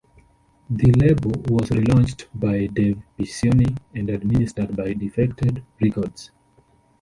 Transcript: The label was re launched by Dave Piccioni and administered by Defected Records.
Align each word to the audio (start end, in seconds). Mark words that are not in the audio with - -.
The 0.71 0.91
label 0.93 1.29
was 1.53 1.69
re 1.69 1.81
launched 1.83 2.27
by 2.33 2.65
Dave 2.65 2.99
Piccioni 3.19 3.77
and 3.93 4.09
administered 4.09 4.75
by 4.75 4.93
Defected 4.93 5.63
Records. 5.79 6.31